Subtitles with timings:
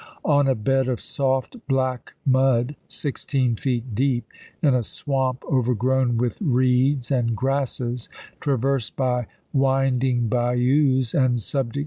[0.25, 4.27] On a bed of soft black mud, sixteen feet deep,
[4.59, 8.09] in a swamp overgrown with reeds and grasses,
[8.39, 11.79] traversed by winding bayous, and subject Vol.